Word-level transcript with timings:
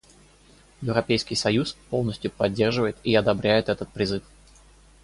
Европейский 0.81 1.35
союз 1.35 1.73
полностью 1.91 2.31
поддерживает 2.31 2.97
и 3.03 3.13
одобряет 3.13 3.69
этот 3.69 3.87
призыв. 3.93 4.23